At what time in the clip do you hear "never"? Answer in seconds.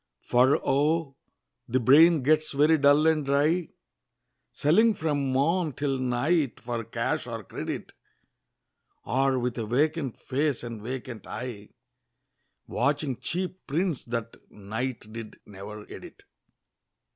15.45-15.83